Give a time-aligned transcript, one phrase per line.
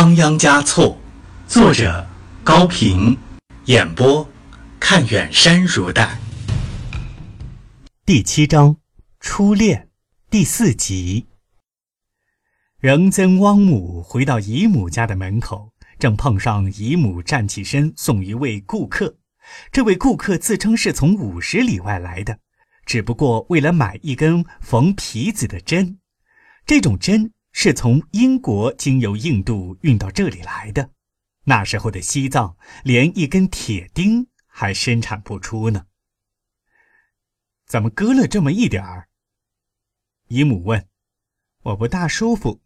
[0.00, 0.96] 仓央嘉措，
[1.48, 2.06] 作者
[2.44, 3.18] 高平，
[3.64, 4.24] 演播
[4.78, 6.16] 看远山如黛。
[8.06, 8.76] 第七章，
[9.18, 9.88] 初恋，
[10.30, 11.26] 第四集。
[12.78, 19.16] 仁增汪母回到姨母家的门口，正碰上姨母站起身送一位顾客。
[19.72, 22.38] 这位顾客自称是从五十里外来的，
[22.86, 25.98] 只不过为了买一根缝皮子的针。
[26.64, 27.32] 这种针。
[27.60, 30.92] 是从英国经由印度运到这里来的。
[31.46, 35.86] 那时候的西藏连一根铁钉还生产不出呢。
[37.66, 39.08] 怎么割了这么一点儿？
[40.28, 40.88] 姨母问。
[41.62, 42.62] 我不大舒服。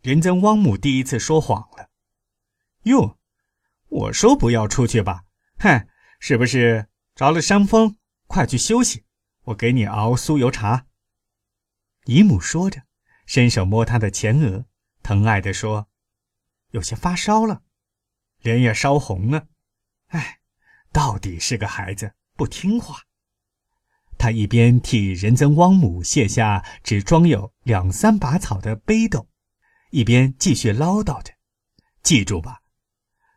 [0.00, 1.90] 仁增汪母第一次说谎了。
[2.84, 3.18] 哟，
[3.88, 5.24] 我说不要出去吧？
[5.58, 5.88] 哼，
[6.20, 6.86] 是不是
[7.16, 7.96] 着了伤风？
[8.28, 9.02] 快去休息，
[9.46, 10.86] 我给你熬酥油茶。
[12.04, 12.84] 姨母说着。
[13.26, 14.64] 伸手摸他的前额，
[15.02, 15.88] 疼爱地说
[16.72, 17.62] ：“有些发烧了，
[18.40, 19.46] 脸也烧红了。
[20.08, 20.40] 哎，
[20.92, 23.02] 到底是个孩子，不听话。”
[24.16, 29.28] 他一边替仁增汪母卸下只装有两三把草的背斗，
[29.90, 31.32] 一边继续唠叨着
[32.02, 32.60] ：“记住吧，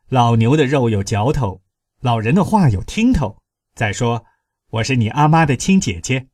[0.08, 1.64] 老牛的肉有嚼头，
[2.00, 3.42] 老人的话有听头。
[3.74, 4.26] 再说，
[4.70, 6.28] 我是你阿妈的亲姐姐，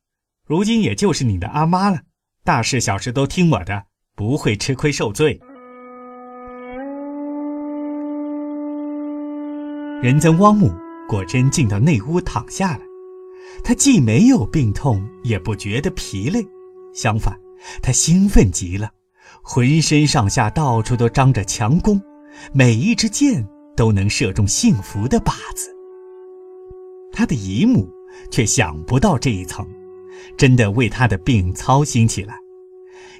[0.46, 2.04] 如今也就是你的阿妈了。”
[2.46, 5.40] 大事小事都听我的，不会吃亏受罪。
[10.02, 10.70] 仁增汪姆
[11.08, 12.82] 果真进到内屋躺下来，
[13.64, 16.46] 他既没有病痛，也不觉得疲累，
[16.94, 17.34] 相反，
[17.82, 18.92] 他兴奋极了，
[19.42, 22.02] 浑身上下到处都张着强弓，
[22.52, 25.74] 每一支箭都能射中幸福的靶子。
[27.14, 27.88] 他的姨母
[28.30, 29.66] 却想不到这一层。
[30.38, 32.36] 真的为他的病操心起来，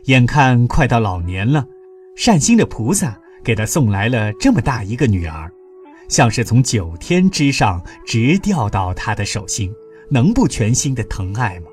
[0.06, 1.66] 眼看快到老年了，
[2.16, 5.52] 善心的菩萨给他送来了这么大一个女儿，
[6.08, 9.72] 像是从九天之上直掉到他的手心，
[10.10, 11.68] 能不全心的疼爱吗？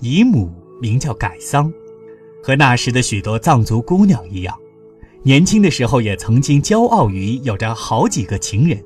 [0.00, 1.72] 姨母名叫改桑，
[2.42, 4.58] 和那时的许多藏族姑娘一样，
[5.22, 8.82] 年轻的时候也曾经骄傲于有着好几个情人，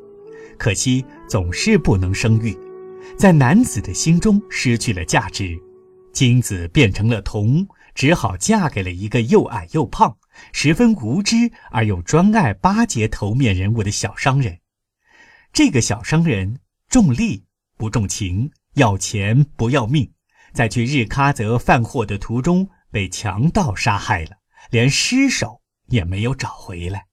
[0.57, 2.57] 可惜总是不能生育。
[3.17, 5.59] 在男子的心中失去了价值，
[6.13, 10.17] 金子变成了铜，只好嫁给了一个又矮又胖、
[10.53, 14.61] 十分无知而又专爱巴结头面人物的小商人。
[15.53, 17.45] 这个小商人重利
[17.77, 20.13] 不重情，要钱不要命，
[20.53, 24.37] 在去日喀则贩货的途中被强盗杀害了，
[24.71, 27.07] 连尸首也没有找回来。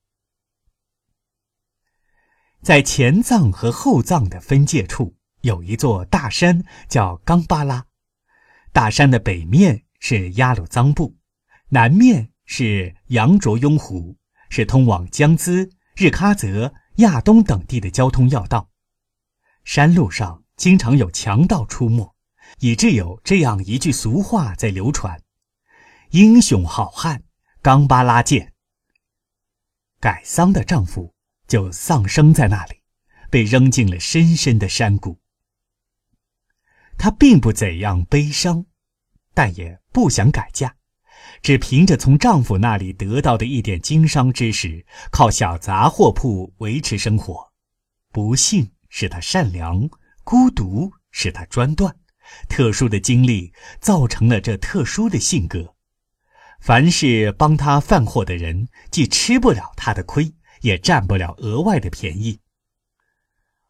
[2.62, 5.16] 在前藏和后藏的分界处。
[5.46, 7.86] 有一座大山叫冈巴拉，
[8.74, 11.18] 大山的北面是雅鲁藏布，
[11.70, 14.18] 南面是羊卓雍湖，
[14.50, 18.72] 是通往江孜、日喀则、亚东等地的交通要道。
[19.64, 22.16] 山路上经常有强盗出没，
[22.62, 25.22] 以致有这样一句俗话在流传
[26.10, 27.22] ：“英雄好汉
[27.62, 28.54] 冈巴拉见。”
[30.02, 31.14] 改桑的丈夫
[31.48, 32.82] 就丧生在那里，
[33.30, 35.20] 被扔进了深深的山谷。
[36.98, 38.66] 她并不怎样悲伤，
[39.34, 40.76] 但也不想改嫁，
[41.42, 47.52] 只凭着从丈夫那里得到的一点经商知识，靠小杂货铺维持生活。
[48.12, 49.90] 不幸使她善良，
[50.24, 51.96] 孤独使她专断，
[52.50, 55.76] 特殊的经历造成了这特殊的性格。
[56.62, 62.40] 凡是帮她贩货的人，既吃不了她的亏，也占不了额外的便宜。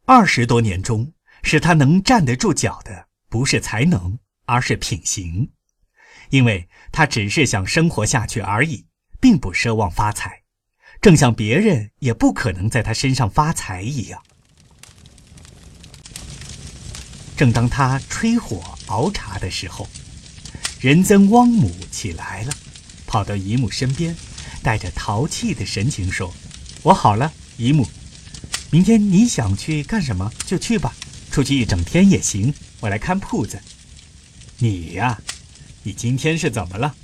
[0.05, 1.11] 二十多年中，
[1.43, 3.07] 使她能站得住脚的。
[3.35, 5.49] 不是才能，而是品行，
[6.29, 8.85] 因为他只是想生活下去而已，
[9.19, 10.43] 并不奢望发财，
[11.01, 14.23] 正像别人也不可能在他身上发财一样。
[17.35, 19.85] 正当他吹火熬茶的时候，
[20.79, 22.53] 仁增汪母起来了，
[23.05, 24.15] 跑到姨母身边，
[24.63, 26.33] 带着淘气的神情说
[26.83, 27.85] ：“我好了，姨母，
[28.71, 30.95] 明天你想去干什么就去吧，
[31.29, 32.53] 出去一整天也行。”
[32.85, 33.59] 我来看铺子，
[34.59, 35.19] 你呀，
[35.81, 36.95] 你今天是怎么了？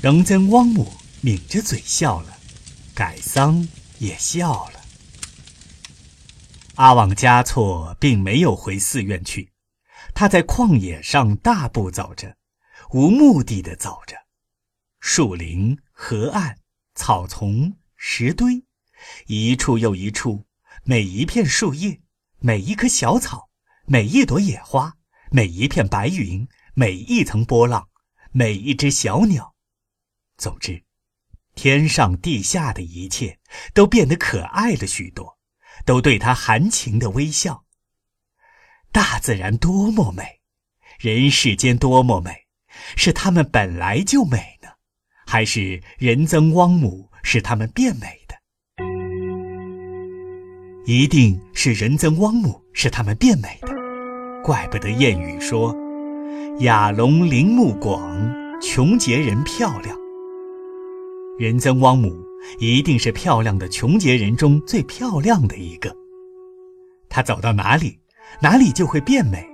[0.00, 2.36] 仁增汪母抿着嘴笑了，
[2.92, 3.68] 改桑
[4.00, 4.80] 也笑了。
[6.74, 9.52] 阿旺嘉措并没有回寺院去，
[10.12, 12.36] 他在旷野上大步走着，
[12.90, 14.16] 无目的的走着。
[14.98, 16.58] 树林、河岸、
[16.96, 18.64] 草丛、石堆，
[19.26, 20.46] 一处又一处，
[20.82, 22.00] 每一片树叶，
[22.40, 23.51] 每一棵小草。
[23.86, 24.96] 每一朵野花，
[25.30, 27.88] 每一片白云，每一层波浪，
[28.30, 29.54] 每一只小鸟，
[30.36, 30.84] 总之，
[31.54, 33.38] 天上地下的一切
[33.74, 35.36] 都变得可爱了许多，
[35.84, 37.64] 都对他含情的微笑。
[38.92, 40.40] 大自然多么美，
[41.00, 42.46] 人世间多么美，
[42.96, 44.68] 是他们本来就美呢，
[45.26, 48.36] 还是人增汪母使他们变美的？
[50.84, 53.71] 一定是人增汪母使他们变美的，
[54.42, 55.74] 怪不得谚语说
[56.60, 58.12] ：“雅龙鳞目广，
[58.60, 59.96] 穷杰人漂亮。”
[61.38, 62.12] 人增汪母
[62.58, 65.94] 一定是漂亮的穷杰人中最漂亮的一个。
[67.08, 67.98] 她走到哪里，
[68.40, 69.46] 哪里就会变美，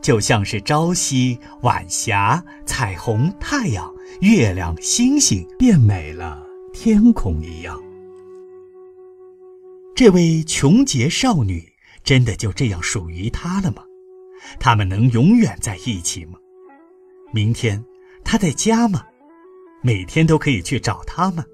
[0.00, 7.80] 就像是朝夕、晚霞、彩虹、太阳、月亮、星星变美了天空一样。
[9.94, 11.72] 这位琼杰少女
[12.02, 13.84] 真的就这样属于他了吗？
[14.58, 16.38] 他们能永远在一起吗？
[17.32, 17.84] 明天
[18.24, 19.04] 他在家吗？
[19.82, 21.44] 每天都可以去找他吗？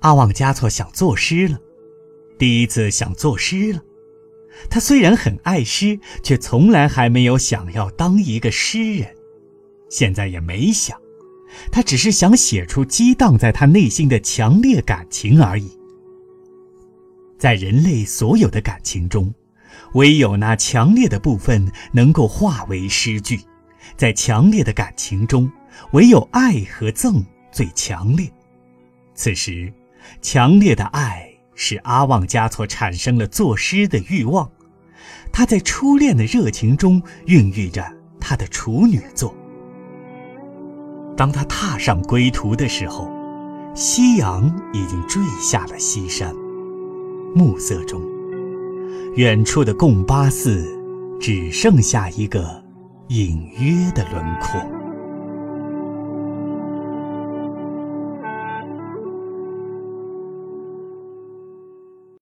[0.00, 1.58] 阿旺加措想作诗了，
[2.38, 3.82] 第一次想作诗了。
[4.70, 9.14] 他虽然很爱诗，却从来还没有想要当一个诗人，
[9.90, 10.98] 现在也没想，
[11.70, 15.70] 他只是想写出激荡在他内心的强烈感情而已。
[17.38, 19.34] 在人类所有的感情中，
[19.94, 23.40] 唯有那强烈的部分能够化为诗句。
[23.96, 25.50] 在强烈的感情中，
[25.92, 28.30] 唯有爱和憎最强烈。
[29.14, 29.72] 此时，
[30.20, 34.50] 强烈的爱使阿旺加措产生了作诗的欲望。
[35.32, 37.84] 他在初恋的热情中孕育着
[38.20, 39.34] 他的处女作。
[41.16, 43.10] 当他踏上归途的时候，
[43.74, 46.34] 夕阳已经坠下了西山。
[47.34, 48.02] 暮色中，
[49.16, 50.62] 远处的贡巴寺
[51.18, 52.62] 只剩下一个
[53.08, 54.85] 隐约的轮廓。